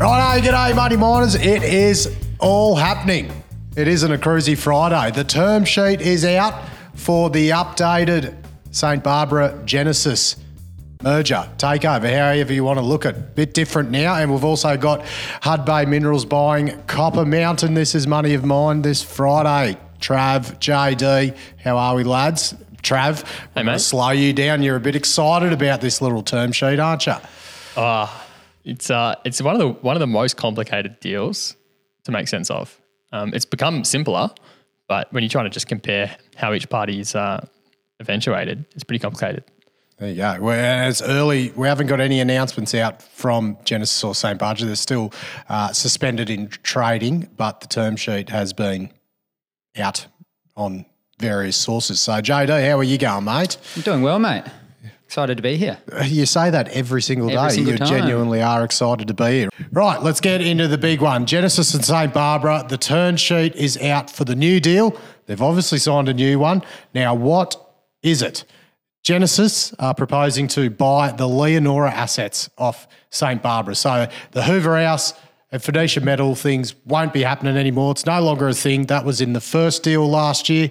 [0.00, 1.34] Right, g'day, Money Miners.
[1.34, 3.30] It is all happening.
[3.76, 5.14] It isn't a cruisy Friday.
[5.14, 6.54] The term sheet is out
[6.94, 8.34] for the updated
[8.70, 9.04] St.
[9.04, 10.36] Barbara Genesis
[11.02, 13.34] merger, takeover, however you want to look at it.
[13.34, 14.14] Bit different now.
[14.14, 15.02] And we've also got
[15.42, 17.74] Hudbay Minerals buying Copper Mountain.
[17.74, 19.78] This is money of mine this Friday.
[20.00, 22.54] Trav, JD, how are we, lads?
[22.82, 23.22] Trav,
[23.54, 24.62] I'm going to slow you down.
[24.62, 27.16] You're a bit excited about this little term sheet, aren't you?
[28.64, 31.56] It's uh, it's one of the one of the most complicated deals
[32.04, 32.78] to make sense of.
[33.12, 34.30] Um, it's become simpler,
[34.88, 37.46] but when you're trying to just compare how each party is uh,
[38.00, 39.44] eventuated, it's pretty complicated.
[39.98, 40.38] There you go.
[40.40, 41.52] Well, it's early.
[41.54, 44.38] We haven't got any announcements out from Genesis or St.
[44.38, 44.64] Barbara.
[44.64, 45.12] They're still
[45.48, 48.90] uh, suspended in trading, but the term sheet has been
[49.76, 50.06] out
[50.56, 50.86] on
[51.18, 52.00] various sources.
[52.00, 53.58] So, JD, how are you going, mate?
[53.76, 54.44] I'm doing well, mate.
[55.10, 55.76] Excited to be here.
[55.92, 57.48] Uh, you say that every single day.
[57.48, 57.88] Single you time.
[57.88, 59.48] genuinely are excited to be here.
[59.72, 61.26] Right, let's get into the big one.
[61.26, 62.14] Genesis and St.
[62.14, 64.96] Barbara, the term sheet is out for the new deal.
[65.26, 66.62] They've obviously signed a new one.
[66.94, 67.56] Now, what
[68.04, 68.44] is it?
[69.02, 73.42] Genesis are proposing to buy the Leonora assets off St.
[73.42, 73.74] Barbara.
[73.74, 75.12] So the Hoover House
[75.50, 77.90] and Phoenician Metal things won't be happening anymore.
[77.90, 78.86] It's no longer a thing.
[78.86, 80.70] That was in the first deal last year.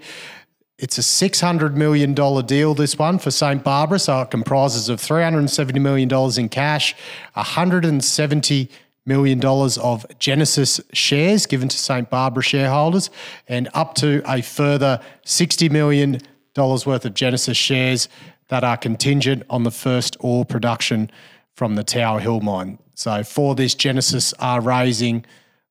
[0.81, 3.61] It's a $600 million deal, this one, for St.
[3.65, 3.99] Barbara.
[3.99, 6.95] So it comprises of $370 million in cash,
[7.35, 8.69] $170
[9.05, 12.09] million of Genesis shares given to St.
[12.09, 13.09] Barbara shareholders,
[13.49, 16.21] and up to a further $60 million
[16.55, 18.07] worth of Genesis shares
[18.47, 21.11] that are contingent on the first ore production
[21.55, 22.79] from the Tower Hill mine.
[22.93, 25.25] So for this, Genesis are raising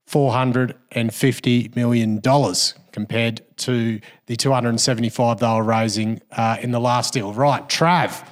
[0.07, 2.21] $450 million
[2.99, 7.33] compared to the 275 they were raising uh, in the last deal.
[7.33, 8.27] Right, Trav,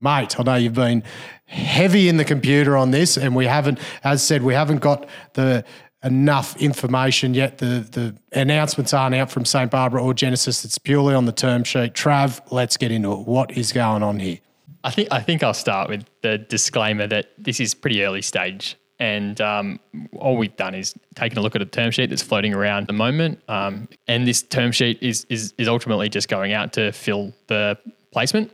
[0.00, 1.02] mate, I know you've been
[1.44, 5.66] heavy in the computer on this, and we haven't, as said, we haven't got the
[6.02, 7.58] enough information yet.
[7.58, 9.70] The the announcements aren't out from St.
[9.70, 10.64] Barbara or Genesis.
[10.64, 11.92] It's purely on the term sheet.
[11.92, 13.26] Trav, let's get into it.
[13.26, 14.38] What is going on here?
[14.82, 18.76] I think I think I'll start with the disclaimer that this is pretty early stage,
[18.98, 19.80] and um,
[20.16, 22.86] all we've done is taken a look at a term sheet that's floating around at
[22.86, 26.92] the moment, um, and this term sheet is is is ultimately just going out to
[26.92, 27.78] fill the
[28.12, 28.50] placement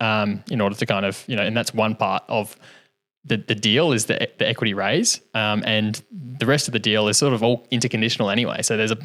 [0.00, 2.56] um, in order to kind of you know, and that's one part of
[3.24, 7.08] the, the deal is the, the equity raise, um, and the rest of the deal
[7.08, 8.62] is sort of all interconditional anyway.
[8.62, 8.98] So there's a,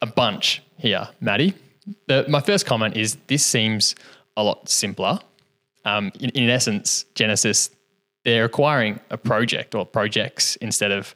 [0.00, 1.54] a bunch here, Maddie.
[2.08, 3.94] The, my first comment is this seems
[4.36, 5.18] a lot simpler.
[5.84, 7.70] Um, in, in essence, Genesis,
[8.26, 11.14] they're acquiring a project or projects instead of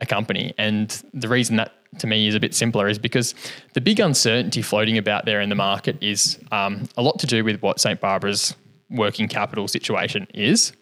[0.00, 0.52] a company.
[0.58, 3.36] And the reason that to me is a bit simpler is because
[3.74, 7.44] the big uncertainty floating about there in the market is um, a lot to do
[7.44, 8.00] with what St.
[8.00, 8.56] Barbara's
[8.90, 10.72] working capital situation is.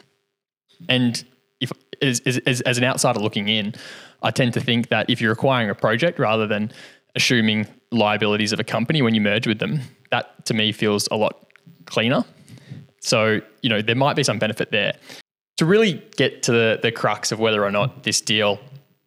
[0.88, 1.22] And
[1.60, 3.74] if as, as, as an outsider looking in,
[4.22, 6.72] I tend to think that if you're acquiring a project rather than
[7.14, 9.80] assuming liabilities of a company when you merge with them,
[10.12, 11.46] that to me feels a lot
[11.84, 12.24] cleaner.
[13.00, 14.94] So, you know, there might be some benefit there.
[15.58, 18.58] To really get to the, the crux of whether or not this deal,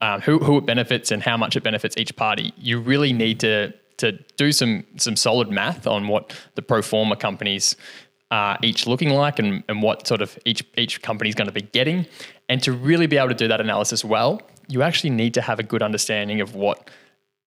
[0.01, 3.39] um, who, who it benefits and how much it benefits each party, you really need
[3.41, 7.75] to, to do some, some solid math on what the pro forma companies
[8.31, 11.53] are each looking like and, and what sort of each, each company is going to
[11.53, 12.05] be getting.
[12.49, 15.59] And to really be able to do that analysis well, you actually need to have
[15.59, 16.89] a good understanding of what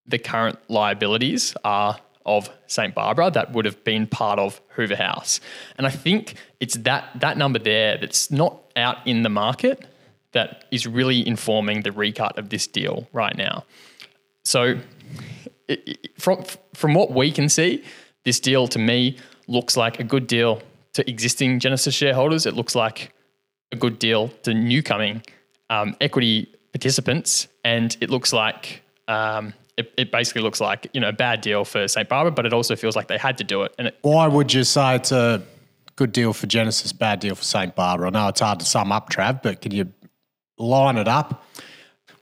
[0.07, 2.95] the current liabilities are of St.
[2.95, 5.41] Barbara that would have been part of Hoover House.
[5.77, 9.87] And I think it's that that number there that's not out in the market
[10.33, 13.65] that is really informing the recut of this deal right now.
[14.45, 14.79] So
[15.69, 17.83] it, it- from from what we can see,
[18.25, 20.61] this deal to me looks like a good deal
[20.95, 22.47] to existing Genesis shareholders.
[22.47, 23.13] It looks like
[23.73, 25.23] a good deal to new coming
[25.71, 31.09] um, equity participants, and it looks like um, it, it basically looks like you know
[31.09, 33.63] a bad deal for St Barbara, but it also feels like they had to do
[33.63, 33.75] it.
[33.79, 35.43] And it, Why would you say a
[35.97, 37.75] good deal for Genesis, bad deal for St.
[37.75, 38.09] Barbara?
[38.09, 39.93] I know it's hard to sum up, Trav, but can you
[40.59, 41.45] line it up?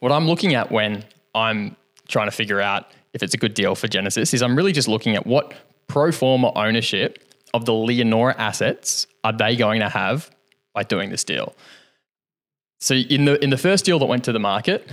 [0.02, 1.76] what I'm looking at when I'm
[2.08, 4.88] trying to figure out if it's a good deal for Genesis is I'm really just
[4.88, 5.54] looking at what
[5.86, 7.22] pro forma ownership
[7.54, 10.28] of the Leonora assets are they going to have
[10.74, 11.54] by doing this deal.
[12.80, 14.90] So in the in the first deal that went to the market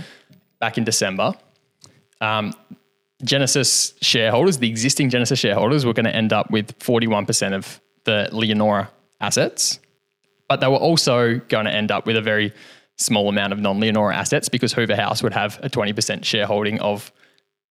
[0.60, 1.32] back in December,
[2.20, 2.54] um,
[3.24, 8.28] Genesis shareholders, the existing Genesis shareholders, were going to end up with 41% of the
[8.32, 9.80] Leonora assets,
[10.48, 12.52] but they were also going to end up with a very
[12.96, 17.12] small amount of non-Leonora assets because Hoover House would have a 20% shareholding of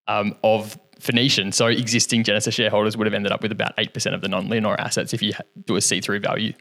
[0.08, 1.52] um, of Phoenician.
[1.52, 5.14] So existing Genesis shareholders would have ended up with about 8% of the non-Leonora assets
[5.14, 5.34] if you
[5.66, 6.54] do a see-through value.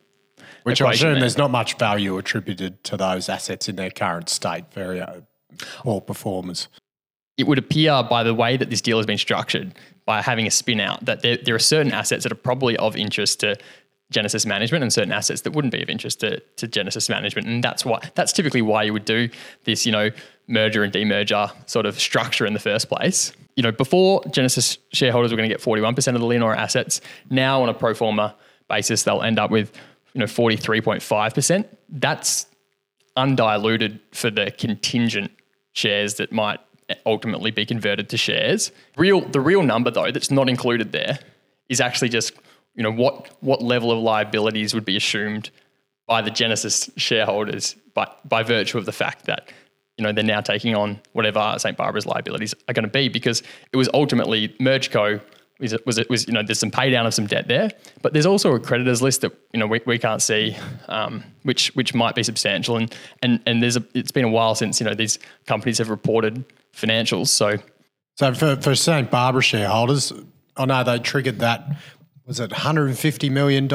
[0.63, 1.21] Which I assume there.
[1.21, 4.65] there's not much value attributed to those assets in their current state.
[4.73, 5.21] Very uh,
[5.79, 6.69] poor performers.
[7.37, 9.75] it would appear by the way that this deal has been structured,
[10.09, 12.97] by having a spin out, that there, there are certain assets that are probably of
[12.97, 13.55] interest to
[14.11, 17.47] Genesis management and certain assets that wouldn't be of interest to, to Genesis management.
[17.47, 19.29] And that's why that's typically why you would do
[19.65, 20.09] this, you know,
[20.47, 23.35] merger and demerger sort of structure in the first place.
[23.55, 27.63] You know, before Genesis shareholders were going to get 41% of the Leonora assets, now
[27.63, 28.35] on a pro forma
[28.67, 29.77] basis, they'll end up with,
[30.15, 31.69] you know, 43.5%.
[31.91, 32.47] That's
[33.15, 35.33] undiluted for the contingent
[35.75, 36.61] shares that might
[37.07, 38.73] ultimately be converted to shares.
[38.97, 41.19] Real the real number though that's not included there
[41.69, 42.33] is actually just
[42.75, 45.51] you know what what level of liabilities would be assumed
[46.07, 49.53] by the Genesis shareholders by by virtue of the fact that
[49.97, 53.43] you know they're now taking on whatever St Barbara's liabilities are going to be because
[53.73, 55.21] it was ultimately MergeCo
[55.59, 57.71] was it, was it was you know there's some pay down of some debt there,
[58.03, 60.57] but there's also a creditors list that you know we, we can't see,
[60.89, 64.55] um, which which might be substantial, and and and there's a, it's been a while
[64.55, 66.45] since you know these companies have reported
[66.75, 67.57] financials, so
[68.17, 69.11] So for, for St.
[69.11, 70.13] Barbara shareholders,
[70.57, 71.77] I know they triggered that,
[72.27, 73.69] was it $150 million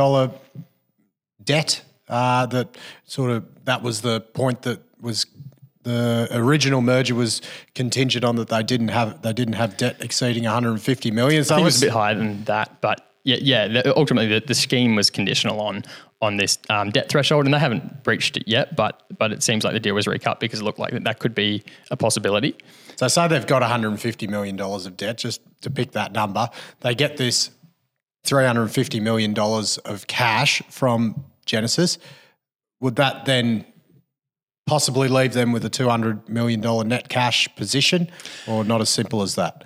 [1.43, 5.25] debt uh, that sort of, that was the point that was
[5.83, 7.41] the original merger was
[7.75, 11.43] contingent on that they didn't have they didn't have debt exceeding 150 million.
[11.43, 13.67] So I think it was a bit higher than that, but yeah, yeah.
[13.67, 15.83] The, ultimately, the, the scheme was conditional on
[16.23, 18.75] on this um, debt threshold, and they haven't breached it yet.
[18.75, 21.19] But but it seems like the deal was recut because it looked like that, that
[21.19, 22.55] could be a possibility.
[22.95, 26.49] So say they've got $150 million of debt, just to pick that number.
[26.81, 27.51] They get this
[28.25, 31.97] $350 million of cash from Genesis.
[32.79, 33.65] Would that then
[34.65, 38.09] possibly leave them with a $200 million net cash position
[38.47, 39.65] or not as simple as that?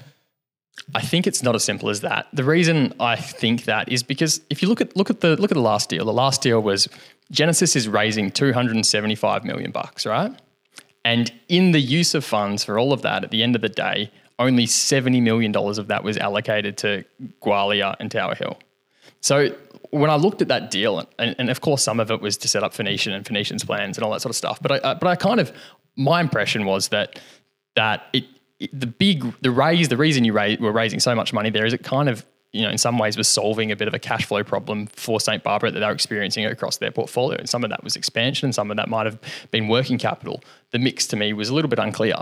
[0.95, 2.27] I think it's not as simple as that.
[2.31, 5.51] The reason I think that is because if you look at look at the look
[5.51, 6.87] at the last deal, the last deal was
[7.29, 10.31] Genesis is raising 275 million bucks, right?
[11.03, 13.69] And in the use of funds for all of that, at the end of the
[13.69, 17.03] day, only 70 million dollars of that was allocated to
[17.41, 18.57] Gwalia and Tower Hill.
[19.19, 19.55] So
[19.91, 22.47] when I looked at that deal, and, and of course some of it was to
[22.47, 24.95] set up Phoenician and Phoenician's plans and all that sort of stuff, but I, uh,
[24.95, 25.51] but I kind of
[25.97, 27.19] my impression was that
[27.75, 28.25] that it
[28.73, 31.73] the big the raise the reason you raise, were raising so much money there is
[31.73, 34.25] it kind of you know in some ways was solving a bit of a cash
[34.25, 37.69] flow problem for St Barbara that they were experiencing across their portfolio, and some of
[37.69, 39.19] that was expansion, and some of that might have
[39.51, 40.41] been working capital.
[40.71, 42.15] The mix to me was a little bit unclear,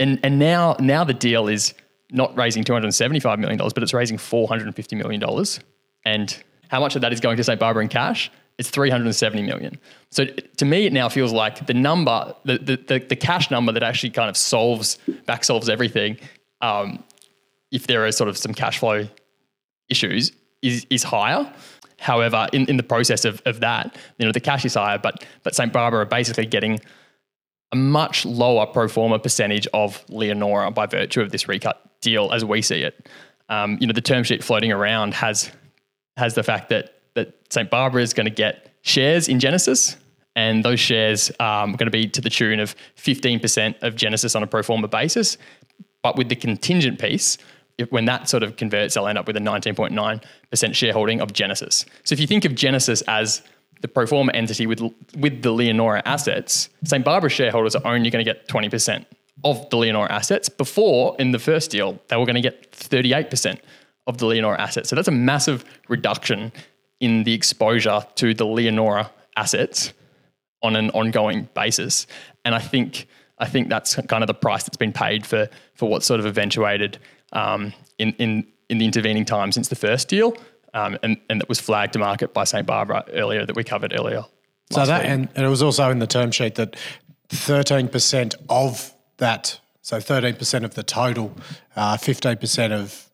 [0.00, 1.74] and and now now the deal is
[2.10, 4.96] not raising two hundred seventy five million dollars, but it's raising four hundred and fifty
[4.96, 5.60] million dollars.
[6.04, 6.36] And
[6.68, 7.60] how much of that is going to St.
[7.60, 8.30] Barbara in cash?
[8.58, 9.78] It's 370 million.
[10.10, 13.72] So to me, it now feels like the number, the, the, the, the cash number
[13.72, 16.18] that actually kind of solves, back solves everything,
[16.60, 17.02] um,
[17.70, 19.08] if there are sort of some cash flow
[19.88, 21.50] issues, is, is higher.
[21.98, 25.24] However, in, in the process of, of that, you know, the cash is higher, but,
[25.42, 25.72] but St.
[25.72, 26.80] Barbara are basically getting
[27.72, 32.44] a much lower pro forma percentage of Leonora by virtue of this recut deal as
[32.44, 33.08] we see it.
[33.48, 35.50] Um, you know, the term sheet floating around has
[36.16, 37.70] has the fact that that St.
[37.70, 39.96] Barbara is going to get shares in Genesis,
[40.34, 44.34] and those shares um, are going to be to the tune of 15% of Genesis
[44.34, 45.36] on a pro forma basis.
[46.02, 47.38] But with the contingent piece,
[47.78, 51.84] if, when that sort of converts, they'll end up with a 19.9% shareholding of Genesis.
[52.04, 53.42] So if you think of Genesis as
[53.82, 54.80] the pro forma entity with
[55.16, 57.04] with the Leonora assets, St.
[57.04, 59.04] Barbara shareholders are only going to get 20%
[59.44, 60.48] of the Leonora assets.
[60.48, 63.58] Before, in the first deal, they were going to get 38%
[64.06, 64.88] of the Leonora assets.
[64.88, 66.52] So that's a massive reduction
[67.02, 69.92] in the exposure to the Leonora assets
[70.62, 72.06] on an ongoing basis.
[72.46, 73.06] And I think
[73.38, 76.26] I think that's kind of the price that's been paid for for what's sort of
[76.26, 76.98] eventuated
[77.32, 80.34] um, in in in the intervening time since the first deal,
[80.72, 83.92] um, and and that was flagged to market by St Barbara earlier that we covered
[83.92, 84.24] earlier.
[84.70, 86.76] So that, and, and it was also in the term sheet that
[87.28, 91.36] 13% of that, so 13% of the total,
[91.76, 93.10] uh, 15% of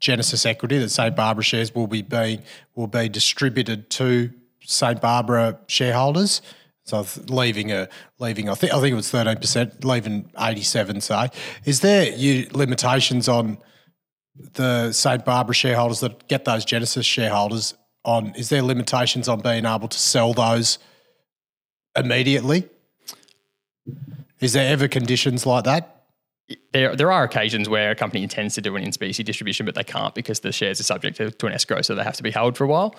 [0.00, 2.42] Genesis equity that St Barbara shares will be being
[2.74, 6.42] will be distributed to St Barbara shareholders.
[6.84, 7.88] So leaving a
[8.18, 11.00] leaving I think I think it was thirteen percent, leaving eighty seven.
[11.00, 11.30] Say,
[11.64, 13.58] is there you limitations on
[14.54, 17.74] the St Barbara shareholders that get those Genesis shareholders
[18.04, 18.34] on?
[18.36, 20.78] Is there limitations on being able to sell those
[21.96, 22.68] immediately?
[24.38, 25.95] Is there ever conditions like that?
[26.72, 29.74] There there are occasions where a company intends to do an in specie distribution, but
[29.74, 32.22] they can't because the shares are subject to, to an escrow, so they have to
[32.22, 32.94] be held for a while.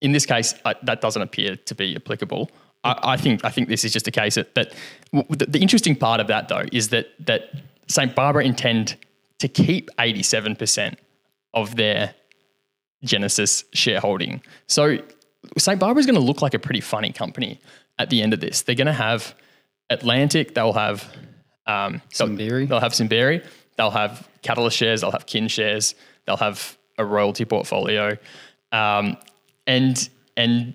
[0.00, 2.50] In this case, uh, that doesn't appear to be applicable.
[2.84, 4.74] I, I think I think this is just a case that, that
[5.12, 7.50] the, the interesting part of that though is that that
[7.88, 8.96] St Barbara intend
[9.38, 10.98] to keep eighty seven percent
[11.52, 12.14] of their
[13.02, 14.42] Genesis shareholding.
[14.66, 14.98] So
[15.58, 15.78] St.
[15.78, 17.60] Barbara is going to look like a pretty funny company
[17.98, 18.62] at the end of this.
[18.62, 19.34] They're going to have
[19.90, 21.14] Atlantic, they'll have
[21.66, 22.68] Um, they'll- Simberi.
[22.68, 23.44] They'll have Simberi.
[23.76, 25.00] They'll have Catalyst shares.
[25.00, 25.94] They'll have Kin shares.
[26.26, 28.16] They'll have a royalty portfolio,
[28.72, 29.16] um,
[29.66, 30.74] and and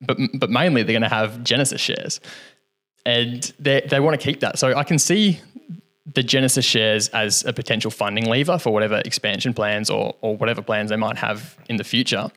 [0.00, 2.20] but but mainly they're going to have Genesis shares,
[3.04, 4.58] and they they want to keep that.
[4.58, 5.40] So I can see
[6.14, 10.62] the Genesis shares as a potential funding lever for whatever expansion plans or or whatever
[10.62, 12.30] plans they might have in the future.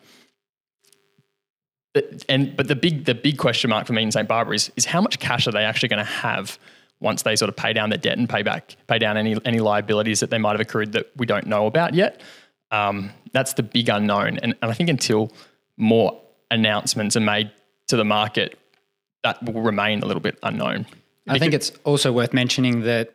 [1.93, 4.71] But, and but the big the big question mark for me in St Barbara is
[4.75, 6.57] is how much cash are they actually going to have
[6.99, 9.59] once they sort of pay down their debt and pay back pay down any any
[9.59, 12.21] liabilities that they might have accrued that we don't know about yet.
[12.71, 15.31] Um, that's the big unknown, and, and I think until
[15.77, 16.19] more
[16.51, 17.51] announcements are made
[17.87, 18.57] to the market,
[19.23, 20.85] that will remain a little bit unknown.
[21.27, 23.13] I think it's also worth mentioning that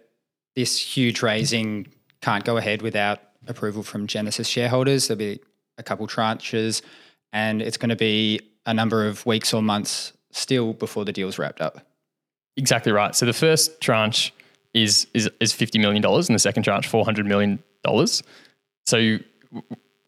[0.56, 1.86] this huge raising
[2.20, 5.08] can't go ahead without approval from Genesis shareholders.
[5.08, 5.40] There'll be
[5.78, 6.82] a couple tranches,
[7.32, 11.38] and it's going to be a number of weeks or months still before the deal's
[11.38, 11.86] wrapped up.
[12.56, 13.14] Exactly right.
[13.14, 14.32] So the first tranche
[14.74, 18.22] is is is fifty million dollars, and the second tranche four hundred million dollars.
[18.86, 18.96] So,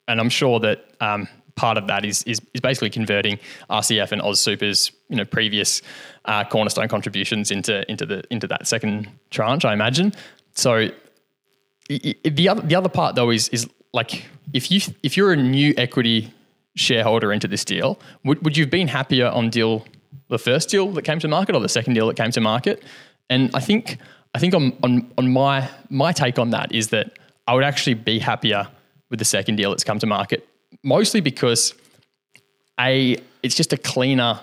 [0.09, 3.39] and I'm sure that um, part of that is, is is basically converting
[3.71, 5.83] RCF and Oz Super's you know previous
[6.25, 9.65] uh, cornerstone contributions into into the into that second tranche.
[9.65, 10.13] I imagine.
[10.55, 10.89] So
[11.89, 15.75] the other the other part though is is like if you if you're a new
[15.77, 16.33] equity
[16.75, 19.85] shareholder into this deal, would would you have been happier on deal
[20.33, 22.83] the first deal that came to market or the second deal that came to market?
[23.31, 23.99] And I think
[24.35, 27.95] I think on on on my my take on that is that I would actually
[27.95, 28.67] be happier
[29.11, 30.49] with the second deal that's come to market,
[30.83, 31.75] mostly because
[32.81, 34.41] a it's just a cleaner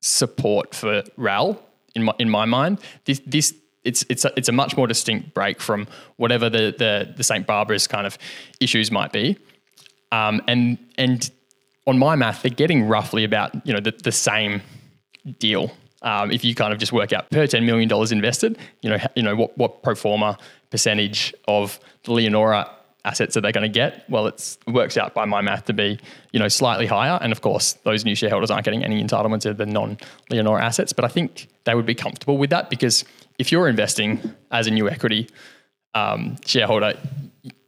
[0.00, 1.58] support for Raleigh
[1.94, 2.78] in my in my mind.
[3.04, 7.12] This this it's it's a, it's a much more distinct break from whatever the the
[7.16, 8.18] the St Barbara's kind of
[8.60, 9.36] issues might be,
[10.12, 11.30] um, and and
[11.86, 14.60] on my math they're getting roughly about you know the, the same
[15.38, 15.70] deal.
[16.02, 18.98] Um, if you kind of just work out per ten million dollars invested, you know,
[19.14, 20.38] you know what what pro forma
[20.70, 22.70] percentage of the Leonora
[23.06, 24.04] assets are they going to get?
[24.10, 25.98] Well, it works out by my math to be
[26.32, 29.54] you know slightly higher, and of course those new shareholders aren't getting any entitlement to
[29.54, 29.96] the non
[30.30, 30.92] Leonora assets.
[30.92, 33.04] But I think they would be comfortable with that because
[33.38, 35.28] if you're investing as a new equity
[35.94, 36.94] um, shareholder,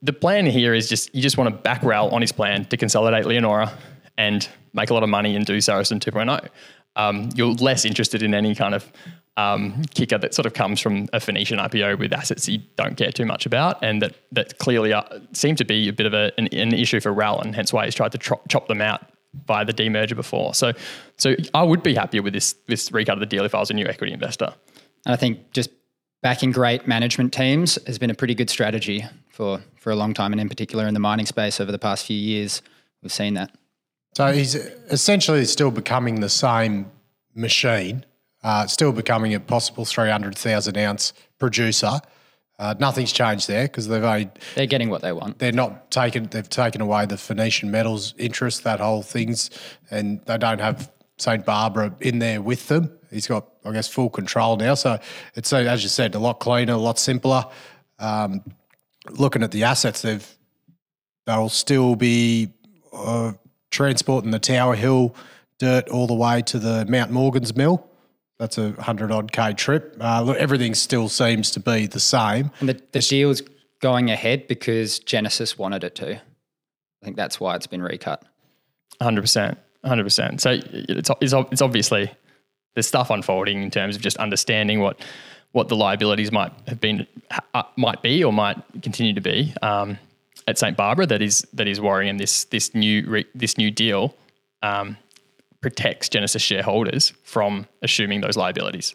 [0.03, 2.77] the plan here is just you just want to back Raleigh on his plan to
[2.77, 3.73] consolidate Leonora
[4.17, 6.49] and make a lot of money and do Saracen 2.0.
[6.97, 8.91] Um, you're less interested in any kind of
[9.37, 13.13] um, kicker that sort of comes from a Phoenician IPO with assets you don't care
[13.13, 14.93] too much about, and that that clearly
[15.33, 17.85] seem to be a bit of a, an, an issue for Raleigh, and hence why
[17.85, 19.03] he's tried to tro- chop them out
[19.47, 20.55] by the demerger before.
[20.55, 20.73] So,
[21.19, 23.71] so I would be happier with this this recut of the deal if I was
[23.71, 24.53] a new equity investor.
[25.07, 25.71] And I think just
[26.23, 30.33] backing great management teams has been a pretty good strategy for, for a long time,
[30.33, 32.61] and in particular in the mining space over the past few years,
[33.03, 33.53] we've seen that.
[34.19, 36.91] So he's essentially still becoming the same
[37.37, 38.05] machine,
[38.43, 42.01] uh, still becoming a possible 300,000 ounce producer.
[42.59, 45.39] Uh, nothing's changed there because they've only, They're getting what they want.
[45.39, 49.51] they're not taken, they've taken away the Phoenician metals interest, that whole thing's,
[49.89, 51.47] and they don't have St.
[51.47, 52.91] Barbara in there with them.
[53.13, 54.75] He's got, I guess, full control now.
[54.75, 54.99] So
[55.37, 57.45] it's, uh, as you said, a lot cleaner, a lot simpler.
[58.01, 58.43] Um,
[59.11, 60.29] looking at the assets, they've
[61.25, 62.49] they'll still be
[62.93, 63.35] uh,
[63.71, 65.15] transporting the Tower Hill
[65.59, 67.85] dirt all the way to the Mount Morgan's mill.
[68.39, 69.97] That's a hundred odd k trip.
[70.01, 72.51] Uh, look, everything still seems to be the same.
[72.61, 73.43] And the, the deal's
[73.81, 76.17] going ahead because Genesis wanted it to.
[76.17, 78.23] I think that's why it's been recut.
[79.01, 80.41] Hundred percent, hundred percent.
[80.41, 82.11] So it's it's it's obviously
[82.75, 85.01] there's stuff unfolding in terms of just understanding what
[85.53, 87.07] what the liabilities might have been
[87.55, 89.99] uh, might be or might continue to be um,
[90.49, 92.11] at St Barbara that is that is worrying.
[92.11, 94.15] And this this new re, this new deal
[94.63, 94.97] um,
[95.61, 98.95] protects Genesis shareholders from assuming those liabilities.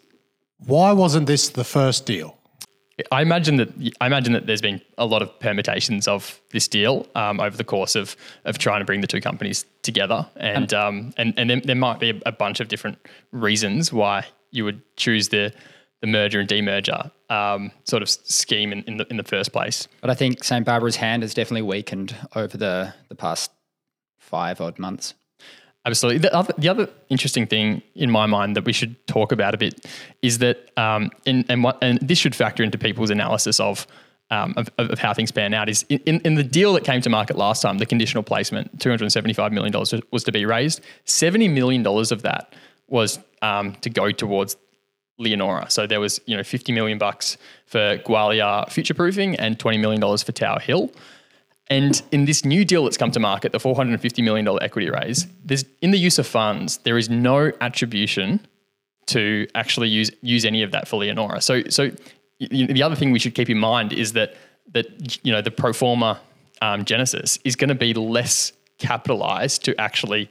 [0.58, 2.36] Why wasn't this the first deal?
[3.10, 3.70] I imagine that
[4.00, 7.64] I imagine that there's been a lot of permutations of this deal um, over the
[7.64, 11.60] course of of trying to bring the two companies together, and um, and and there,
[11.60, 12.98] there might be a, a bunch of different
[13.32, 15.52] reasons why you would choose the
[16.00, 19.88] the merger and demerger um, sort of scheme in, in the in the first place.
[20.00, 20.64] But I think St.
[20.64, 23.50] Barbara's hand has definitely weakened over the, the past
[24.18, 25.14] five odd months.
[25.86, 26.18] Absolutely.
[26.18, 29.58] The other, the other interesting thing in my mind that we should talk about a
[29.58, 29.86] bit
[30.22, 33.86] is that, um, in, and, what, and this should factor into people's analysis of,
[34.30, 37.10] um, of, of how things pan out, is in, in the deal that came to
[37.10, 40.80] market last time, the conditional placement, $275 million was, was to be raised.
[41.04, 42.54] $70 million of that
[42.88, 44.56] was um, to go towards
[45.18, 45.70] Leonora.
[45.70, 50.00] So there was, you know, 50 million bucks for Gwalia future proofing and 20 million
[50.00, 50.90] dollars for Tower Hill.
[51.68, 55.64] And in this new deal that's come to market, the $450 million equity raise, there's
[55.80, 58.46] in the use of funds, there is no attribution
[59.06, 61.40] to actually use use any of that for Leonora.
[61.40, 61.90] So so
[62.38, 64.34] the other thing we should keep in mind is that
[64.72, 66.20] that you know the pro forma
[66.62, 70.30] um, Genesis is going to be less capitalized to actually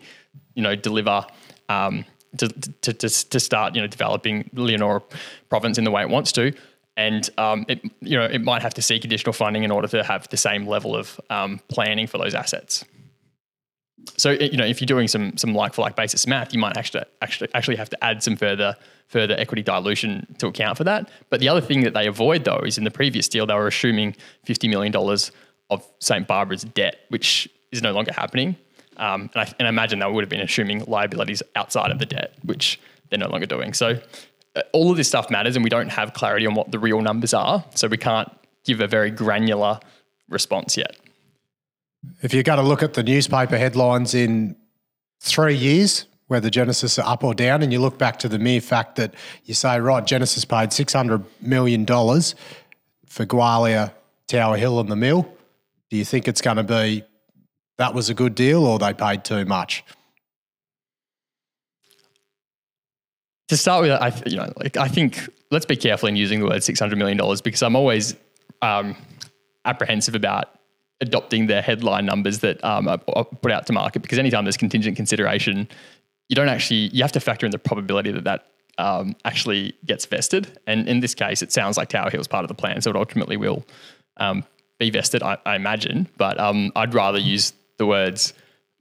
[0.53, 1.25] you know deliver
[1.69, 2.05] um,
[2.37, 5.01] to, to, to, to start you know developing Leonora
[5.49, 6.53] province in the way it wants to.
[6.95, 10.03] And um, it, you know, it might have to seek additional funding in order to
[10.03, 12.85] have the same level of um, planning for those assets.
[14.17, 16.77] So you know, if you're doing some some like for like basis math, you might
[16.77, 18.75] actually actually actually have to add some further
[19.07, 21.09] further equity dilution to account for that.
[21.29, 23.67] But the other thing that they avoid though is in the previous deal they were
[23.67, 25.31] assuming fifty million dollars
[25.69, 28.57] of St Barbara's debt, which is no longer happening.
[28.97, 32.33] Um, and, I, and imagine they would have been assuming liabilities outside of the debt,
[32.43, 33.73] which they're no longer doing.
[33.73, 33.99] So
[34.55, 37.01] uh, all of this stuff matters, and we don't have clarity on what the real
[37.01, 37.63] numbers are.
[37.75, 38.31] So we can't
[38.65, 39.79] give a very granular
[40.29, 40.97] response yet.
[42.21, 44.55] If you're going to look at the newspaper headlines in
[45.19, 48.61] three years, whether Genesis are up or down, and you look back to the mere
[48.61, 49.13] fact that
[49.45, 53.93] you say, right, Genesis paid $600 million for Gwalia,
[54.27, 55.31] Tower Hill, and the mill,
[55.89, 57.03] do you think it's going to be
[57.77, 59.83] that was a good deal or they paid too much?
[63.49, 66.47] To start with, I, you know, like I think let's be careful in using the
[66.47, 68.15] word $600 million because I'm always
[68.61, 68.95] um,
[69.65, 70.59] apprehensive about
[71.01, 74.95] adopting the headline numbers that um, are put out to market because anytime there's contingent
[74.95, 75.67] consideration,
[76.29, 80.05] you don't actually you have to factor in the probability that that um, actually gets
[80.05, 80.57] vested.
[80.65, 82.89] And in this case, it sounds like Tower Hill is part of the plan, so
[82.89, 83.65] it ultimately will
[84.17, 84.43] um,
[84.79, 86.07] be vested, I, I imagine.
[86.17, 88.33] But um, I'd rather use the words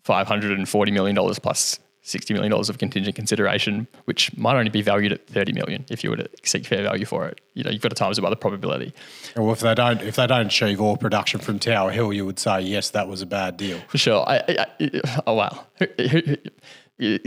[0.03, 4.37] five hundred and forty million dollars plus plus sixty million dollars of contingent consideration, which
[4.37, 7.27] might only be valued at $30 million if you were to seek fair value for
[7.27, 7.41] it.
[7.55, 8.93] You know, you've got to times it by the probability.
[9.37, 12.39] Well, if they don't, if they don't achieve ore production from Tower Hill, you would
[12.39, 13.81] say yes, that was a bad deal.
[13.89, 14.25] For sure.
[14.29, 15.67] I, I, oh wow.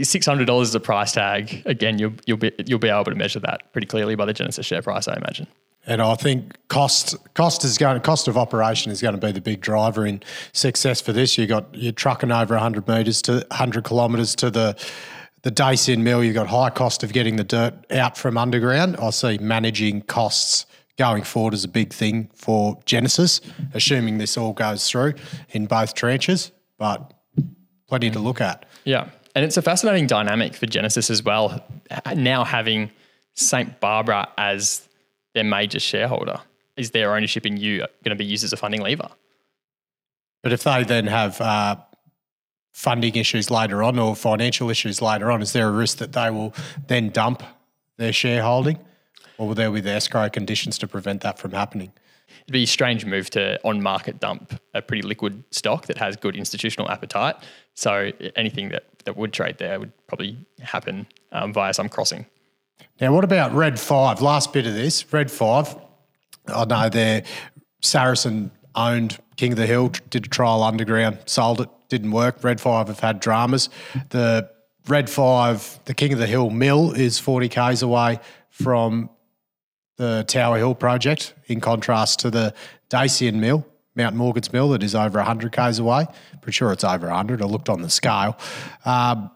[0.02, 1.62] Six hundred dollars is a price tag.
[1.66, 4.66] Again, you'll you'll be you'll be able to measure that pretty clearly by the Genesis
[4.66, 5.46] share price, I imagine.
[5.86, 9.40] And I think cost cost is going cost of operation is going to be the
[9.40, 10.22] big driver in
[10.52, 11.38] success for this.
[11.38, 14.76] You got you're trucking over 100 meters to 100 kilometers to the
[15.42, 16.24] the Dacian mill.
[16.24, 18.96] You've got high cost of getting the dirt out from underground.
[18.96, 20.66] I see managing costs
[20.98, 23.40] going forward as a big thing for Genesis,
[23.74, 25.14] assuming this all goes through
[25.50, 26.50] in both tranches.
[26.78, 27.14] But
[27.86, 28.66] plenty to look at.
[28.84, 31.64] Yeah, and it's a fascinating dynamic for Genesis as well.
[32.16, 32.90] Now having
[33.34, 34.85] St Barbara as
[35.36, 36.40] their major shareholder?
[36.76, 39.08] Is their ownership in you going to be used as a funding lever?
[40.42, 41.76] But if they then have uh,
[42.72, 46.30] funding issues later on or financial issues later on, is there a risk that they
[46.30, 46.54] will
[46.88, 47.42] then dump
[47.98, 48.78] their shareholding?
[49.38, 51.92] Or will there be the escrow conditions to prevent that from happening?
[52.42, 56.16] It'd be a strange move to on market dump a pretty liquid stock that has
[56.16, 57.36] good institutional appetite.
[57.74, 62.24] So anything that, that would trade there would probably happen um, via some crossing.
[63.00, 64.22] Now, what about Red Five?
[64.22, 65.76] Last bit of this Red Five.
[66.46, 67.24] I know they're
[67.82, 72.42] Saracen owned King of the Hill, did a trial underground, sold it, didn't work.
[72.42, 73.68] Red Five have had dramas.
[74.10, 74.50] The
[74.88, 79.10] Red Five, the King of the Hill mill is 40 k's away from
[79.96, 82.54] the Tower Hill project, in contrast to the
[82.88, 86.06] Dacian mill, Mount Morgan's mill, that is over 100 k's away.
[86.42, 87.40] Pretty sure it's over 100.
[87.40, 88.38] I looked on the scale.
[88.84, 89.30] Um,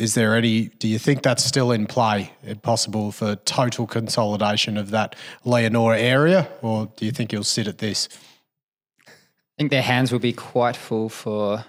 [0.00, 2.32] is there any, do you think that's still in play,
[2.62, 7.78] possible for total consolidation of that Leonora area, or do you think you'll sit at
[7.78, 8.08] this?
[9.06, 9.12] I
[9.58, 11.66] think their hands will be quite full for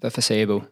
[0.00, 0.66] the foreseeable.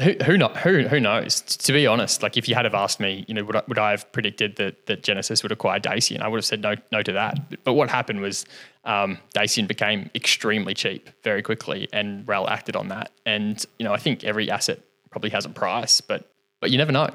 [0.00, 1.40] Who who, not, who who knows?
[1.42, 3.78] To be honest, like if you had have asked me, you know, would I, would
[3.78, 6.20] I have predicted that that Genesis would acquire Dacian?
[6.20, 7.62] I would have said no no to that.
[7.62, 8.44] But what happened was
[8.84, 13.12] um, Dacian became extremely cheap very quickly, and Raleigh acted on that.
[13.24, 14.80] And you know, I think every asset
[15.12, 16.28] probably has a price, but
[16.60, 17.10] but you never know.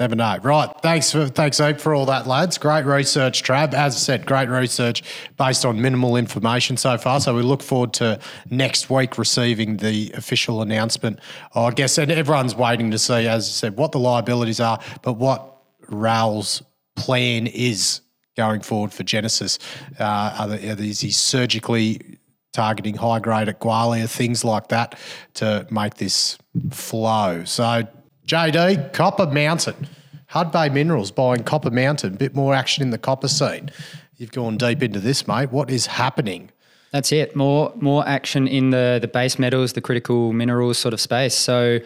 [0.00, 0.38] Never know.
[0.42, 0.68] Right.
[0.82, 2.58] Thanks for thanks, Ape, for all that, lads.
[2.58, 3.74] Great research, Trav.
[3.74, 5.02] As I said, great research
[5.36, 7.20] based on minimal information so far.
[7.20, 8.18] So we look forward to
[8.50, 11.20] next week receiving the official announcement.
[11.54, 15.14] I guess and everyone's waiting to see, as I said, what the liabilities are, but
[15.14, 16.62] what Raleigh's
[16.96, 18.00] plan is
[18.36, 19.58] going forward for Genesis.
[20.00, 22.18] Uh, are, there, are these surgically
[22.52, 24.98] targeting high grade at Gwalia, things like that
[25.34, 26.38] to make this
[26.70, 27.44] flow.
[27.44, 27.86] So,
[28.26, 29.88] JD, Copper Mountain,
[30.30, 33.70] Hudbay Minerals buying Copper Mountain, bit more action in the copper scene.
[34.16, 35.50] You've gone deep into this, mate.
[35.50, 36.50] What is happening?
[36.92, 37.34] That's it.
[37.34, 41.34] More more action in the the base metals, the critical minerals sort of space.
[41.34, 41.78] So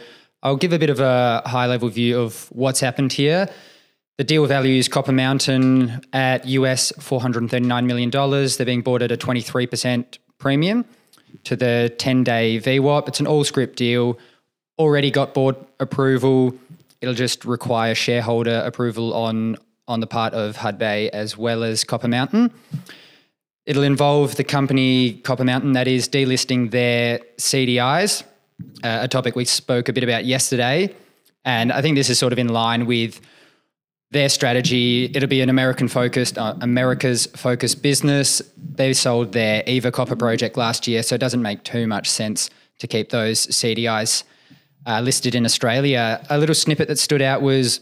[0.42, 3.48] I'll give a bit of a high level view of what's happened here.
[4.18, 8.10] The deal values Copper Mountain at US $439 million.
[8.10, 10.84] They're being bought at a 23% premium
[11.44, 13.08] to the 10 day VWAP.
[13.08, 14.18] It's an all scrip deal,
[14.78, 16.54] already got board approval.
[17.00, 19.56] It'll just require shareholder approval on
[19.88, 22.50] on the part of Hudbay as well as Copper Mountain.
[23.66, 28.24] It'll involve the company Copper Mountain that is delisting their CDIs,
[28.82, 30.94] uh, a topic we spoke a bit about yesterday.
[31.44, 33.20] And I think this is sort of in line with
[34.10, 35.10] their strategy.
[35.14, 38.40] It'll be an American focused, uh, America's focused business.
[38.56, 42.50] They sold their Eva Copper project last year, so it doesn't make too much sense
[42.78, 44.24] to keep those CDIs
[44.86, 46.24] uh, listed in Australia.
[46.30, 47.80] A little snippet that stood out was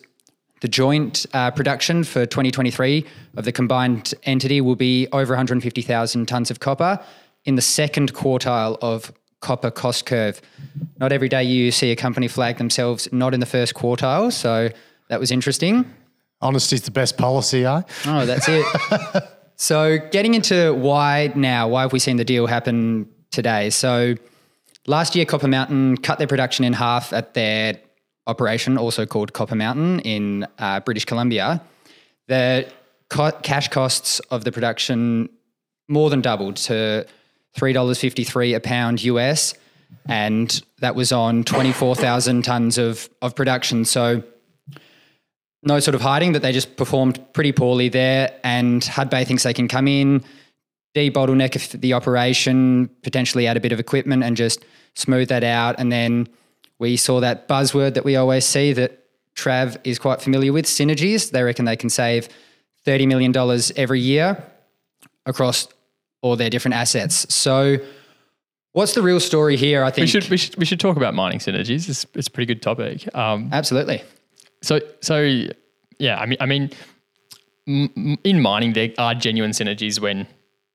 [0.60, 3.04] the joint uh, production for 2023
[3.36, 6.98] of the combined entity will be over 150,000 tonnes of copper
[7.44, 10.40] in the second quartile of copper cost curve.
[10.98, 14.70] Not every day you see a company flag themselves not in the first quartile, so
[15.08, 15.84] that was interesting.
[16.40, 17.82] Honesty is the best policy, eh?
[18.06, 18.66] Oh, that's it.
[19.56, 23.70] so, getting into why now, why have we seen the deal happen today?
[23.70, 24.14] So,
[24.86, 27.80] last year, Copper Mountain cut their production in half at their
[28.26, 31.62] operation, also called Copper Mountain in uh, British Columbia.
[32.28, 32.68] The
[33.08, 35.28] co- cash costs of the production
[35.88, 37.06] more than doubled to
[37.56, 39.54] $3.53 a pound US.
[40.06, 43.84] And that was on 24,000 tons of, of production.
[43.84, 44.22] So,
[45.66, 48.32] no sort of hiding that they just performed pretty poorly there.
[48.44, 50.24] And Hudbay thinks they can come in,
[50.94, 55.76] debottleneck the operation, potentially add a bit of equipment and just smooth that out.
[55.78, 56.28] And then
[56.78, 59.00] we saw that buzzword that we always see that
[59.34, 61.30] Trav is quite familiar with synergies.
[61.30, 62.28] They reckon they can save
[62.86, 63.34] $30 million
[63.76, 64.44] every year
[65.26, 65.68] across
[66.22, 67.32] all their different assets.
[67.34, 67.78] So,
[68.72, 69.82] what's the real story here?
[69.82, 71.88] I think We should we should we should talk about mining synergies.
[71.88, 73.14] It's, it's a pretty good topic.
[73.14, 74.02] Um, absolutely.
[74.64, 75.44] So, so
[75.98, 76.70] yeah, I mean, I mean,
[77.66, 80.26] in mining, there are genuine synergies when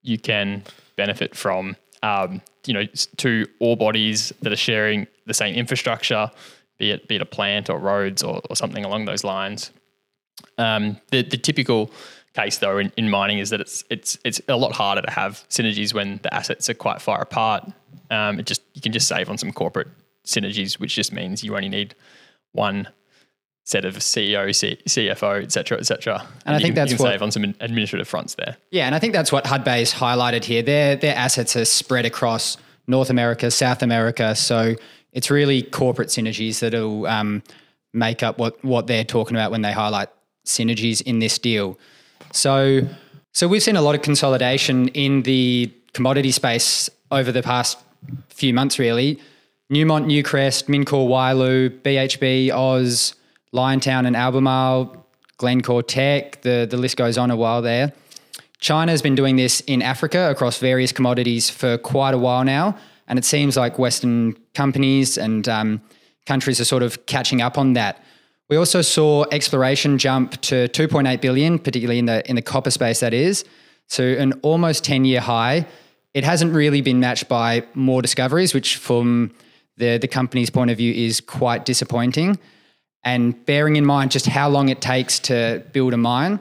[0.02, 0.64] you can
[0.96, 2.86] benefit from, um, you know,
[3.18, 6.32] two ore bodies that are sharing the same infrastructure,
[6.78, 9.72] be it be it a plant or roads or, or something along those lines.
[10.58, 11.92] Um, the the typical
[12.36, 15.44] case though in, in mining is that it's it's it's a lot harder to have
[15.50, 17.70] synergies when the assets are quite far apart.
[18.12, 19.90] Um, it just you can just save on some corporate
[20.26, 21.96] synergies, which just means you only need
[22.52, 22.88] one
[23.66, 26.26] set of CEO, C- CFO, et cetera, et cetera.
[26.46, 28.58] And I you think can, that's what- save on some administrative fronts there.
[28.72, 30.62] Yeah, and I think that's what Hudbay's highlighted here.
[30.64, 34.76] Their their assets are spread across North America, South America, so
[35.14, 37.44] it's really corporate synergies that'll um,
[37.94, 40.10] make up what what they're talking about when they highlight
[40.46, 41.78] synergies in this deal.
[42.32, 42.82] So,
[43.34, 47.78] so we've seen a lot of consolidation in the commodity space over the past
[48.30, 49.20] few months, really.
[49.72, 53.14] Newmont, Newcrest, Mincor, Wyloo, BHP, Oz,
[53.54, 55.06] Liontown, and Albemarle,
[55.38, 56.42] Glencore Teck.
[56.42, 57.94] The the list goes on a while there.
[58.60, 62.78] China has been doing this in Africa across various commodities for quite a while now,
[63.08, 65.82] and it seems like Western companies and um,
[66.26, 68.04] countries are sort of catching up on that.
[68.50, 73.00] We also saw exploration jump to 2.8 billion, particularly in the in the copper space.
[73.00, 73.46] That is,
[73.90, 75.66] to an almost 10 year high.
[76.14, 79.32] It hasn't really been matched by more discoveries, which from
[79.78, 82.38] the the company's point of view is quite disappointing.
[83.04, 86.40] And bearing in mind just how long it takes to build a mine,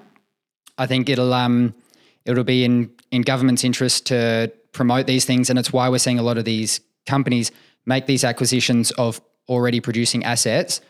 [0.77, 1.75] I think it'll um
[2.25, 6.19] it'll be in in government's interest to promote these things, and it's why we're seeing
[6.19, 7.51] a lot of these companies
[7.87, 10.81] make these acquisitions of already producing assets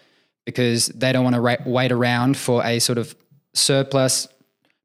[0.44, 3.14] because they don't want to ra- wait around for a sort of
[3.54, 4.26] surplus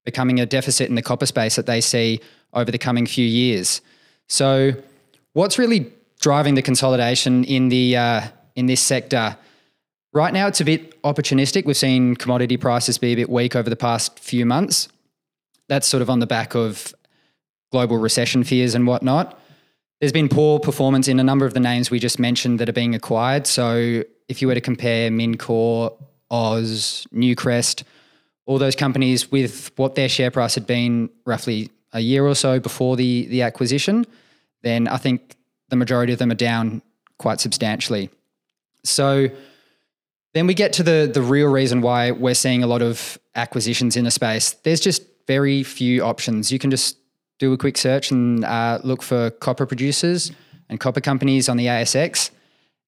[0.05, 2.19] becoming a deficit in the copper space that they see
[2.53, 3.81] over the coming few years.
[4.27, 4.73] So,
[5.33, 8.21] what's really driving the consolidation in the uh,
[8.55, 9.37] in this sector?
[10.13, 11.65] Right now, it's a bit opportunistic.
[11.65, 14.87] We've seen commodity prices be a bit weak over the past few months.
[15.67, 16.93] That's sort of on the back of
[17.71, 19.39] global recession fears and whatnot.
[19.99, 22.73] There's been poor performance in a number of the names we just mentioned that are
[22.73, 23.47] being acquired.
[23.47, 25.97] So if you were to compare Mincor,
[26.29, 27.83] Oz, Newcrest,
[28.45, 32.59] all those companies with what their share price had been roughly a year or so
[32.59, 34.05] before the the acquisition,
[34.61, 35.35] then I think
[35.69, 36.83] the majority of them are down
[37.17, 38.11] quite substantially.
[38.83, 39.29] So
[40.33, 43.95] then we get to the the real reason why we're seeing a lot of acquisitions
[43.95, 44.51] in the space.
[44.63, 46.51] There's just very few options.
[46.51, 46.97] You can just
[47.39, 50.31] do a quick search and uh, look for copper producers
[50.69, 52.31] and copper companies on the ASX,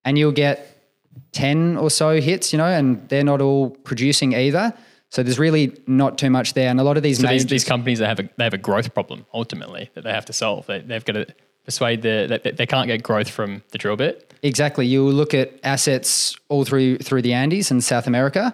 [0.04, 0.92] and you'll get
[1.32, 2.52] ten or so hits.
[2.52, 4.74] You know, and they're not all producing either.
[5.10, 7.64] So there's really not too much there, and a lot of these So these, these
[7.64, 10.66] companies they have a they have a growth problem ultimately that they have to solve.
[10.66, 11.28] They, they've got to
[11.66, 14.34] persuade the that they, can't get growth from the drill bit.
[14.44, 14.86] Exactly.
[14.86, 18.54] You look at assets all through through the Andes and South America,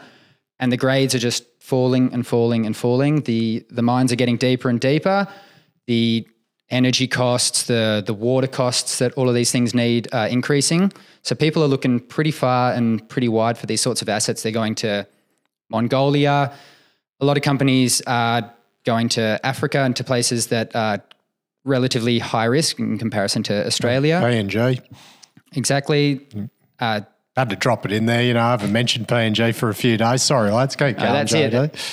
[0.60, 3.21] and the grades are just falling and falling and falling.
[3.21, 5.28] The the mines are getting deeper and deeper.
[5.88, 6.28] The
[6.69, 10.91] energy costs, the the water costs that all of these things need are increasing.
[11.21, 14.41] So people are looking pretty far and pretty wide for these sorts of assets.
[14.41, 15.06] They're going to
[15.69, 16.54] Mongolia.
[17.19, 18.52] a lot of companies are
[18.84, 21.02] going to Africa and to places that are
[21.63, 24.19] relatively high risk in comparison to Australia.
[24.24, 24.82] PNG.
[25.54, 26.26] Exactly.
[26.80, 27.02] Uh,
[27.36, 28.24] Had to drop it in there.
[28.24, 30.21] You know, I haven't mentioned PNG for a few days.
[30.24, 30.50] Sorry.
[30.50, 31.52] Keep going, Uh, that's it.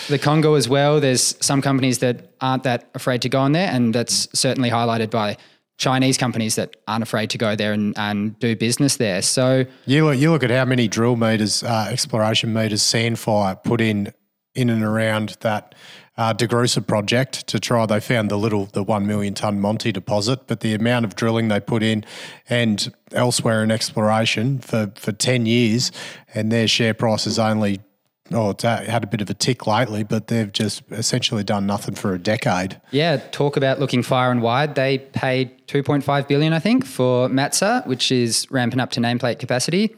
[0.09, 1.01] The Congo as well.
[1.01, 5.11] There's some companies that aren't that afraid to go in there, and that's certainly highlighted
[5.11, 5.37] by
[5.77, 9.23] Chinese companies that aren't afraid to go there and, and do business there.
[9.23, 13.81] So You look, you look at how many drill meters, uh, exploration meters, Sandfire put
[13.81, 14.13] in
[14.55, 15.77] in and around that
[16.19, 17.87] uh, DeGrussa project to try.
[17.87, 21.49] They found the little, the one million ton Monty deposit, but the amount of drilling
[21.49, 22.05] they put in
[22.49, 25.93] and elsewhere in exploration for for ten years,
[26.35, 27.81] and their share price is only.
[28.31, 31.67] Oh, it's uh, had a bit of a tick lately, but they've just essentially done
[31.67, 32.79] nothing for a decade.
[32.91, 34.75] yeah, talk about looking far and wide.
[34.75, 39.97] They paid 2.5 billion, I think, for Matsa, which is ramping up to nameplate capacity.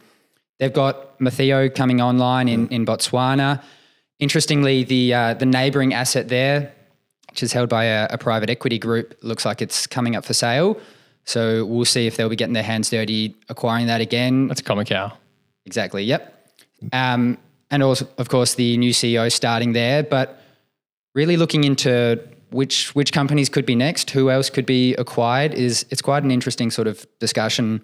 [0.60, 3.60] They've got Motheo coming online in, in Botswana.
[4.20, 6.72] Interestingly, the uh, the neighbouring asset there,
[7.30, 10.34] which is held by a, a private equity group, looks like it's coming up for
[10.34, 10.78] sale.
[11.24, 14.48] So we'll see if they'll be getting their hands dirty acquiring that again.
[14.48, 15.12] That's Khoemacau.
[15.66, 16.04] Exactly.
[16.04, 16.50] Yep.
[16.92, 17.38] Um,
[17.70, 20.42] and also, of course, the new CEO starting there, but
[21.14, 25.86] really looking into which which companies could be next, who else could be acquired is
[25.90, 27.80] it's quite an interesting sort of discussion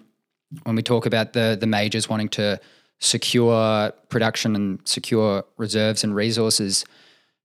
[0.63, 2.59] when we talk about the the majors wanting to
[2.99, 6.85] secure production and secure reserves and resources.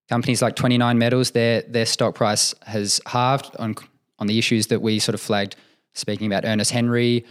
[0.09, 3.75] Companies like 29 Metals, their their stock price has halved on
[4.19, 5.57] on the issues that we sort of flagged,
[5.95, 7.25] speaking about Ernest Henry,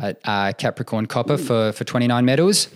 [0.00, 2.68] at uh, Capricorn Copper for for 29 Metals.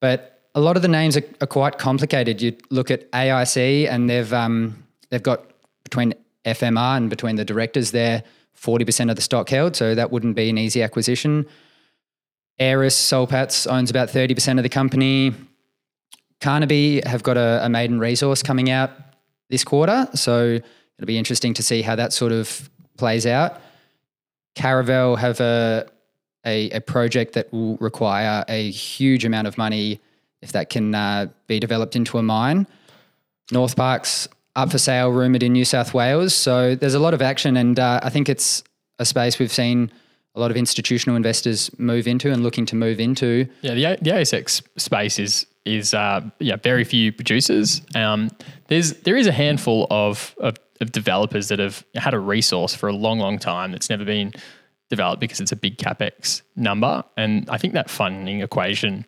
[0.00, 2.40] But a lot of the names are, are quite complicated.
[2.40, 5.50] You look at AIC, and they've um, they've got
[5.82, 9.76] between FMR and between the directors there, forty percent of the stock held.
[9.76, 11.46] So that wouldn't be an easy acquisition.
[12.58, 15.34] Aeris Soul Patts owns about thirty percent of the company.
[16.40, 18.90] Carnaby have got a, a maiden resource coming out
[19.50, 20.60] this quarter, so
[20.98, 23.60] it'll be interesting to see how that sort of plays out.
[24.54, 25.86] Caravel have a
[26.46, 30.00] a, a project that will require a huge amount of money
[30.42, 32.66] if that can uh, be developed into a mine.
[33.50, 36.34] Northparkes up for sale, rumoured in New South Wales.
[36.34, 38.62] So there's a lot of action, and uh, I think it's
[38.98, 39.90] a space we've seen
[40.34, 43.46] a lot of institutional investors move into and looking to move into.
[43.62, 47.80] Yeah, the, A- the ASX space is is uh, yeah very few producers.
[47.94, 48.30] Um,
[48.68, 52.88] there's there is a handful of, of of developers that have had a resource for
[52.88, 54.32] a long, long time that's never been
[54.90, 59.06] developed because it's a big capex number, and I think that funding equation.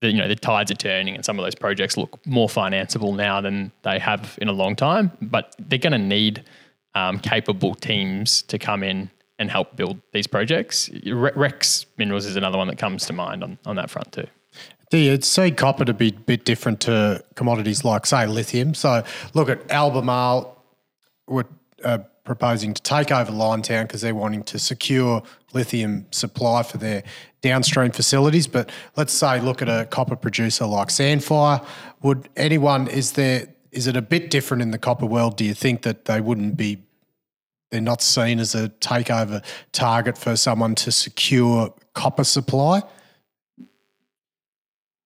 [0.00, 3.14] The, you know the tides are turning, and some of those projects look more financeable
[3.14, 5.12] now than they have in a long time.
[5.20, 6.42] But they're going to need
[6.96, 10.90] um, capable teams to come in and help build these projects.
[11.06, 14.26] Rex Minerals is another one that comes to mind on, on that front too.
[14.92, 18.74] You see copper to be a bit different to commodities like, say, lithium?
[18.74, 20.62] So look at Albemarle,
[21.26, 21.46] were
[21.82, 25.22] uh, proposing to take over Liontown because they're wanting to secure
[25.54, 27.02] lithium supply for their
[27.40, 28.46] downstream facilities.
[28.46, 31.64] But let's say, look at a copper producer like Sandfire.
[32.02, 35.36] Would anyone, is there, is it a bit different in the copper world?
[35.36, 36.82] Do you think that they wouldn't be
[37.72, 42.82] they're not seen as a takeover target for someone to secure copper supply.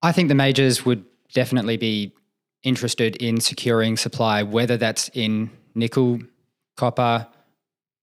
[0.02, 2.12] I think the majors would definitely be
[2.64, 6.18] interested in securing supply, whether that's in nickel,
[6.76, 7.26] copper,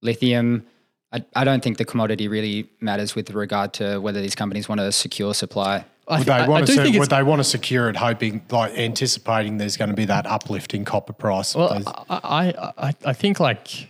[0.01, 0.65] lithium.
[1.11, 4.79] I, I don't think the commodity really matters with regard to whether these companies want
[4.79, 5.85] to secure supply.
[6.07, 6.73] I, Would th- they I- want I to?
[6.75, 10.05] do think would they want to secure it, hoping, like anticipating there's going to be
[10.05, 11.53] that uplift in copper price?
[11.53, 13.87] Well, I, I, I, I think like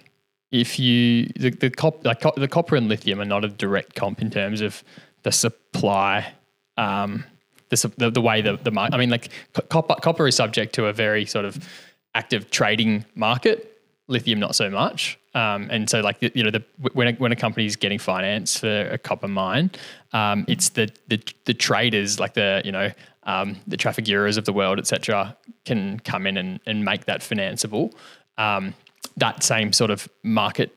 [0.54, 4.30] if you the the, cop, the copper and lithium are not a direct comp in
[4.30, 4.84] terms of
[5.24, 6.32] the supply,
[6.78, 7.26] um,
[7.70, 8.94] the the, way the the market.
[8.94, 11.68] I mean, like co- copper copper is subject to a very sort of
[12.14, 13.70] active trading market.
[14.08, 15.18] Lithium, not so much.
[15.34, 18.60] Um, and so, like you know, the, when a, when a company is getting finance
[18.60, 19.72] for a copper mine,
[20.12, 22.92] um, it's the, the the traders like the you know
[23.24, 25.36] um, the Trafiguras of the world, etc.,
[25.66, 27.94] can come in and, and make that financeable.
[28.38, 28.76] Um,
[29.18, 30.76] that same sort of market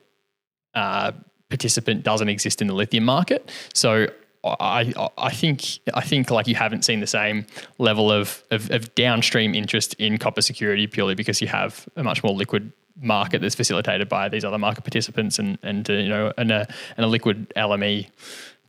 [0.73, 1.11] uh,
[1.49, 3.51] participant doesn't exist in the lithium market.
[3.73, 4.07] So
[4.43, 7.45] I, I, think I think like you haven't seen the same
[7.77, 12.23] level of, of, of downstream interest in copper security purely because you have a much
[12.23, 16.33] more liquid market that's facilitated by these other market participants and and uh, you know
[16.37, 18.09] and a and a liquid LME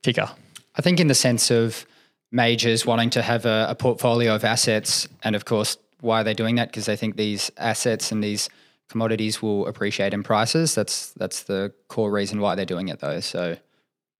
[0.02, 0.28] ticker.
[0.76, 1.86] I think in the sense of
[2.30, 6.34] majors wanting to have a, a portfolio of assets, and of course, why are they
[6.34, 6.68] doing that?
[6.68, 8.48] Because they think these assets and these
[8.88, 10.74] commodities will appreciate in prices.
[10.74, 13.20] That's that's the core reason why they're doing it, though.
[13.20, 13.56] So,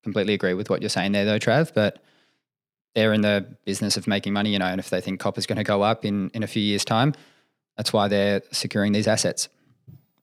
[0.02, 1.72] completely agree with what you're saying there, though, Trav.
[1.74, 2.02] But
[2.94, 5.58] they're in the business of making money, you know, and if they think copper's going
[5.58, 7.14] to go up in in a few years' time,
[7.76, 9.48] that's why they're securing these assets.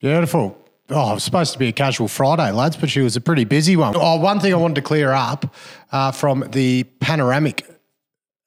[0.00, 0.56] Beautiful.
[0.88, 3.44] Oh, it was supposed to be a casual Friday, lads, but she was a pretty
[3.44, 3.94] busy one.
[3.96, 5.52] Oh, one thing I wanted to clear up
[5.90, 7.66] uh, from the panoramic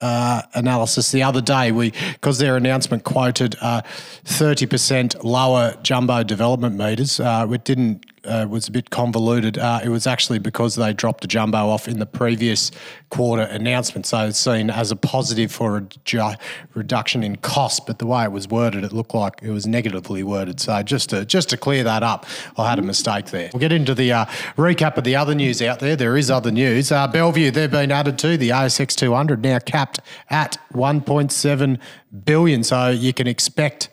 [0.02, 3.82] uh, analysis the other day, we because their announcement quoted uh,
[4.24, 7.20] thirty percent lower jumbo development meters.
[7.20, 9.58] Uh, it didn't uh, was a bit convoluted.
[9.58, 12.72] Uh, it was actually because they dropped a jumbo off in the previous
[13.10, 16.34] quarter announcement, so it's seen as a positive for a ju-
[16.74, 17.86] reduction in cost.
[17.86, 20.60] But the way it was worded, it looked like it was negatively worded.
[20.60, 22.26] So just to just to clear that up,
[22.58, 23.50] I had a mistake there.
[23.54, 24.26] We'll get into the uh,
[24.58, 25.96] recap of the other news out there.
[25.96, 26.92] There is other news.
[26.92, 31.80] Uh, Bellevue, they've been added to the ASX 200, now capped at 1.7
[32.26, 32.64] billion.
[32.64, 33.90] So you can expect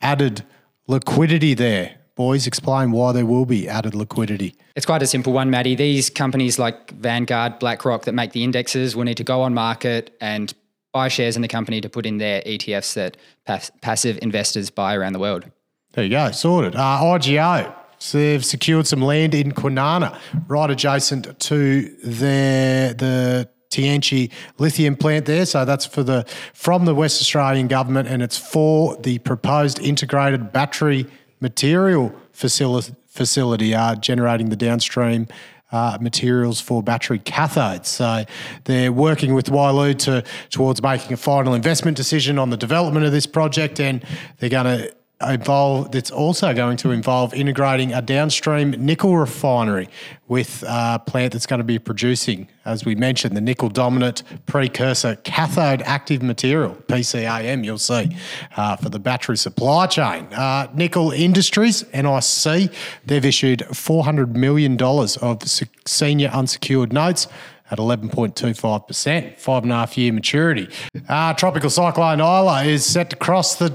[0.00, 0.44] added
[0.86, 1.96] liquidity there.
[2.16, 4.54] Boys, explain why there will be added liquidity.
[4.76, 5.74] It's quite a simple one, Maddie.
[5.74, 10.16] These companies like Vanguard, BlackRock that make the indexes will need to go on market
[10.20, 10.54] and
[10.92, 14.94] buy shares in the company to put in their ETFs that pass- passive investors buy
[14.94, 15.44] around the world.
[15.92, 16.76] There you go, sorted.
[16.76, 24.30] Uh, IGO, so they've secured some land in Kwinana, right adjacent to their the Tianqi
[24.58, 25.46] lithium plant there.
[25.46, 30.52] So that's for the from the West Australian government, and it's for the proposed integrated
[30.52, 31.06] battery
[31.44, 35.28] material facility, facility uh, generating the downstream
[35.70, 37.86] uh, materials for battery cathodes.
[37.86, 38.24] So
[38.64, 43.12] they're working with Wyloo to towards making a final investment decision on the development of
[43.12, 44.02] this project, and
[44.38, 44.94] they're going to
[45.32, 45.94] involve.
[45.94, 49.88] It's also going to involve integrating a downstream nickel refinery
[50.28, 55.16] with a plant that's going to be producing, as we mentioned, the nickel dominant precursor
[55.16, 57.64] cathode active material (PCAM).
[57.64, 58.16] You'll see
[58.56, 60.26] uh, for the battery supply chain.
[60.32, 62.72] Uh, nickel Industries (NIC)
[63.04, 65.42] they've issued four hundred million dollars of
[65.86, 67.28] senior unsecured notes
[67.70, 70.68] at 11.25%, five and a half year maturity.
[71.08, 73.74] Uh, tropical cyclone Ilsa is set to cross the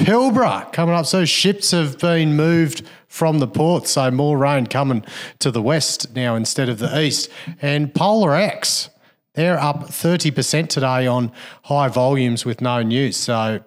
[0.00, 1.04] Pilbara coming up.
[1.04, 3.86] So ships have been moved from the port.
[3.86, 5.04] So more rain coming
[5.40, 7.28] to the west now instead of the east.
[7.60, 8.88] And Polar X,
[9.34, 11.30] they're up 30% today on
[11.64, 13.18] high volumes with no news.
[13.18, 13.62] So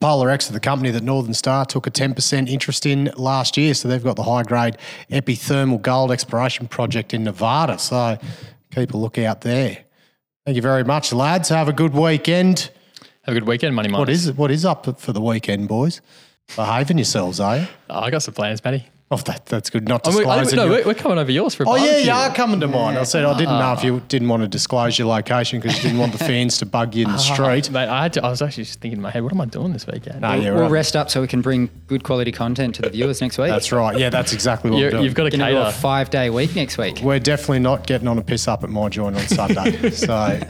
[0.00, 3.72] Polar X are the company that Northern Star took a 10% interest in last year.
[3.72, 4.78] So they've got the high grade
[5.12, 7.78] epithermal gold exploration project in Nevada.
[7.78, 8.18] So
[8.74, 9.78] keep a look out there.
[10.44, 11.50] Thank you very much, lads.
[11.50, 12.72] Have a good weekend.
[13.24, 14.00] Have a good weekend, Money Miners.
[14.00, 16.00] What is what is up for the weekend, boys?
[16.56, 17.66] Behaving yourselves, are you?
[17.88, 18.88] Oh, I got some plans, Matty.
[19.12, 19.86] Oh, that, that's good.
[19.86, 20.56] Not Oh, we- disclosing.
[20.56, 22.66] no, your- we're, we're coming over yours for a oh yeah, you are coming to
[22.66, 22.96] mine.
[22.96, 23.84] I said I didn't know if ah.
[23.84, 26.94] you didn't want to disclose your location because you didn't want the fans to bug
[26.96, 27.70] you in the ah, street.
[27.70, 29.44] Mate, I, had to, I was actually just thinking in my head, what am I
[29.44, 30.22] doing this weekend?
[30.22, 30.70] No, yeah, We'll right.
[30.70, 33.50] rest up so we can bring good quality content to the viewers next week.
[33.50, 33.98] That's right.
[33.98, 35.04] Yeah, that's exactly what we're you doing.
[35.04, 35.76] you've got to Gonna do a cater.
[35.76, 37.00] five day week next week.
[37.02, 39.90] we're definitely not getting on a piss up at my joint on Sunday.
[39.90, 40.40] so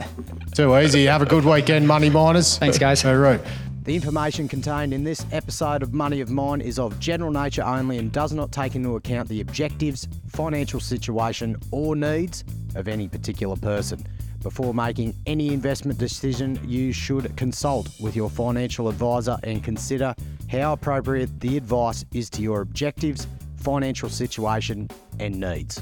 [0.53, 1.05] too easy.
[1.05, 2.57] Have a good weekend, money miners.
[2.57, 3.01] Thanks, guys.
[3.01, 3.43] Hooroo.
[3.83, 7.97] The information contained in this episode of Money of Mine is of general nature only
[7.97, 13.57] and does not take into account the objectives, financial situation, or needs of any particular
[13.57, 14.05] person.
[14.41, 20.15] Before making any investment decision, you should consult with your financial advisor and consider
[20.49, 24.89] how appropriate the advice is to your objectives, financial situation,
[25.19, 25.81] and needs.